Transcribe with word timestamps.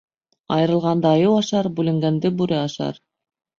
Айырылғанды 0.55 1.09
айыу 1.09 1.35
ашар, 1.43 1.71
бүленгәнде 1.81 2.35
бүре 2.43 2.61
ашар. 2.65 3.01